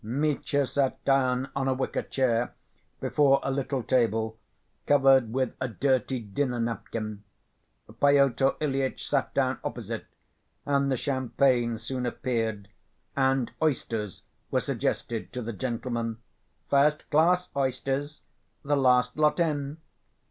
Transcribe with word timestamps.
Mitya 0.03 0.65
sat 0.65 1.05
down 1.05 1.51
on 1.55 1.67
a 1.67 1.75
wicker 1.75 2.01
chair, 2.01 2.55
before 2.99 3.39
a 3.43 3.51
little 3.51 3.83
table, 3.83 4.35
covered 4.87 5.31
with 5.31 5.53
a 5.61 5.67
dirty 5.67 6.19
dinner‐napkin. 6.25 7.19
Pyotr 7.99 8.53
Ilyitch 8.59 9.07
sat 9.07 9.31
down 9.35 9.59
opposite, 9.63 10.07
and 10.65 10.91
the 10.91 10.97
champagne 10.97 11.77
soon 11.77 12.07
appeared, 12.07 12.67
and 13.15 13.51
oysters 13.61 14.23
were 14.49 14.59
suggested 14.59 15.31
to 15.33 15.43
the 15.43 15.53
gentlemen. 15.53 16.17
"First‐class 16.71 17.49
oysters, 17.55 18.23
the 18.65 18.75
last 18.77 19.17
lot 19.17 19.39
in." 19.39 19.77